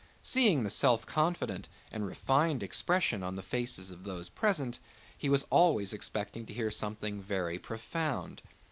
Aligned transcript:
Seeing 0.23 0.63
the 0.63 0.71
self 0.71 1.05
confident 1.05 1.69
and 1.91 2.07
refined 2.07 2.63
expression 2.63 3.21
on 3.21 3.35
the 3.35 3.43
faces 3.43 3.91
of 3.91 4.03
those 4.03 4.29
present 4.29 4.79
he 5.15 5.29
was 5.29 5.45
always 5.51 5.93
expecting 5.93 6.43
to 6.47 6.53
hear 6.53 6.71
something 6.71 7.21
very 7.21 7.59
profound. 7.59 8.41